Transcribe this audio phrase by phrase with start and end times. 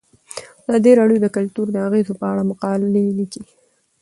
[0.67, 2.87] ازادي راډیو د کلتور د اغیزو په اړه مقالو
[3.19, 3.49] لیکلي.